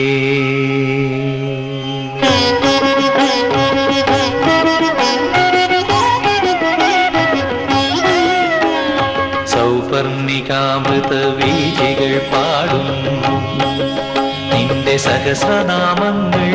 [15.25, 16.53] നിന്റെ സഹസ്രനാമങ്ങൾ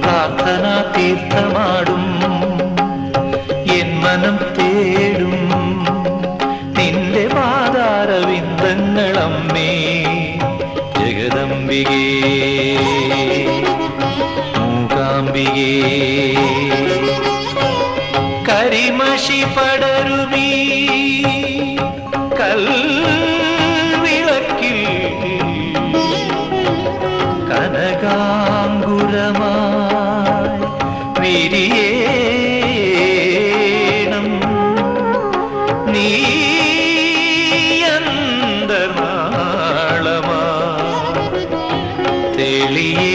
[0.00, 2.20] പ്രാർത്ഥന തീർത്ഥമാടും.
[3.72, 5.48] എൻ മനം തേടും.
[6.78, 8.34] നിന്റെ പാതാരവിന്ദങ്ങളമ്മേ
[10.98, 12.20] ജഗദംബികേ.
[14.56, 15.82] മൂകാംബികേ.
[18.48, 19.67] കരിമഷി പടരുമീ
[32.90, 34.26] വിരിയേണം
[39.10, 40.40] നീയന്തർനാളമാ
[42.36, 43.07] തെളിയേണം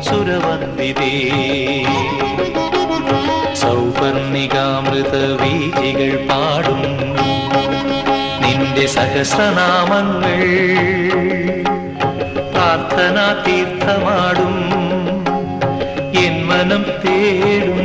[0.00, 1.14] സുരവന്ദിതേ.
[3.54, 7.04] സൗപർണികാമൃത വീജികൾ പാടും.
[8.74, 10.40] നിന്റെ സഹസ്രനാമങ്ങൾ.
[12.50, 14.56] പ്രാർത്ഥനാ തീർത്ഥമാടും.
[16.18, 17.80] എൻ മനം തേടും.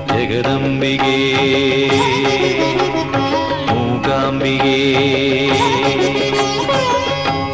[0.07, 1.21] ജഗദംബികേ
[3.69, 4.95] മൂകാംബികേ.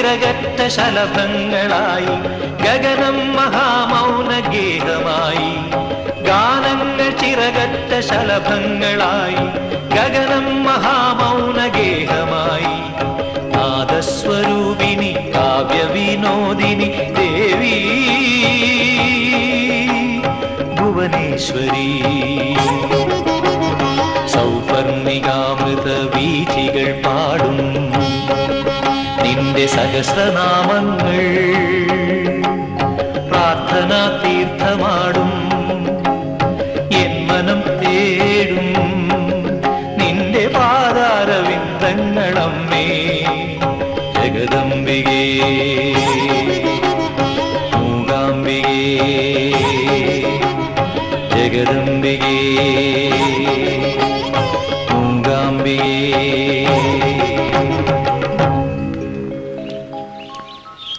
[0.00, 2.06] ചിറകറ്റ ശലഭങ്ങളായി
[2.62, 5.70] ഗഗനം മഹാമൗന ഗേഹമായി.
[6.22, 9.46] ഗാനങ്ങൾ ചിറകറ്റ ശലഭങ്ങളായി
[9.94, 12.80] ഗഗനം മഹാമൗന ഗേഹമായി.
[13.56, 17.76] നാദസ്വരൂപിണി കാവ്യവിനോദിനി ദേവി.
[20.80, 22.02] ഭുവനേശ്വരി.
[24.28, 27.80] സൗപർണികാമൃത വീചികൾ പാടും.
[29.30, 31.16] നിന്റെ സഹസ്രനാമങ്ങൾ.
[33.28, 35.32] പ്രാർത്ഥനാ തീർത്ഥമാടും.
[36.92, 38.72] എൻ മനം തേടും.
[39.98, 41.28] നിന്റെ പാതാരവിന്ദങ്ങളമ്മേ
[44.14, 45.38] ജഗദംബികേ
[47.76, 48.98] മൂകാംബികേ
[51.36, 52.38] ജഗദംബികേ
[54.90, 56.49] മൂകാംബികേ.